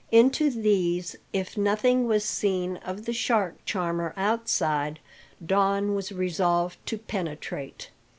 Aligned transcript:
Into 0.11 0.49
these, 0.49 1.15
if 1.31 1.55
nothing 1.55 2.07
was 2.07 2.25
seen 2.25 2.77
of 2.77 3.05
the 3.05 3.13
shark 3.13 3.63
charmer 3.65 4.15
outside, 4.17 4.99
Don 5.45 5.93
was 5.93 6.11
resolved 6.11 6.83
to 6.87 6.97
penetrate. 6.97 7.91